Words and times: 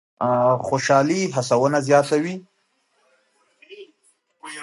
خوشالي 0.67 1.21
هڅونه 1.35 1.79
زیاتوي. 1.87 2.35